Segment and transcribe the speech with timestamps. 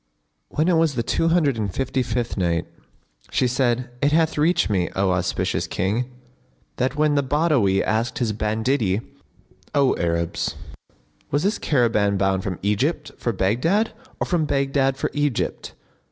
[0.49, 2.65] When it was the Two Hundred and Fifty fifth Night,
[3.29, 6.09] She said, It hath reached me, O auspicious King,
[6.77, 9.01] that when the Badawi asked his banditti,
[9.75, 10.55] "O Arabs,
[11.29, 15.75] was this caravan bound from Egypt for Baghdad or from Baghdad for Egypt?"